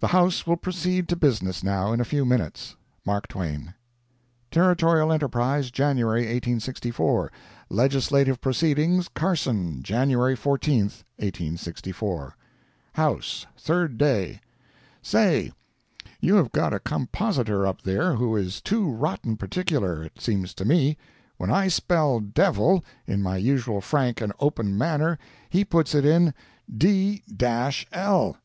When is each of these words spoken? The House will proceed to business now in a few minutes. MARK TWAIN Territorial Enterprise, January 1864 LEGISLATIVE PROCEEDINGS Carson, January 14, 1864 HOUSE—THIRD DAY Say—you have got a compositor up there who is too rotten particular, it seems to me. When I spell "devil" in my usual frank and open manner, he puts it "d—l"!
The 0.00 0.08
House 0.08 0.48
will 0.48 0.56
proceed 0.56 1.06
to 1.10 1.14
business 1.14 1.62
now 1.62 1.92
in 1.92 2.00
a 2.00 2.04
few 2.04 2.24
minutes. 2.24 2.74
MARK 3.06 3.28
TWAIN 3.28 3.74
Territorial 4.50 5.12
Enterprise, 5.12 5.70
January 5.70 6.22
1864 6.22 7.30
LEGISLATIVE 7.70 8.40
PROCEEDINGS 8.40 9.10
Carson, 9.14 9.80
January 9.84 10.34
14, 10.34 10.78
1864 10.86 12.36
HOUSE—THIRD 12.94 13.96
DAY 13.96 14.40
Say—you 15.02 16.34
have 16.34 16.50
got 16.50 16.72
a 16.74 16.80
compositor 16.80 17.64
up 17.64 17.82
there 17.82 18.14
who 18.14 18.34
is 18.34 18.60
too 18.60 18.90
rotten 18.90 19.36
particular, 19.36 20.02
it 20.02 20.20
seems 20.20 20.52
to 20.54 20.64
me. 20.64 20.96
When 21.36 21.52
I 21.52 21.68
spell 21.68 22.18
"devil" 22.18 22.84
in 23.06 23.22
my 23.22 23.36
usual 23.36 23.80
frank 23.80 24.20
and 24.20 24.32
open 24.40 24.76
manner, 24.76 25.16
he 25.48 25.64
puts 25.64 25.94
it 25.94 26.34
"d—l"! 26.76 28.36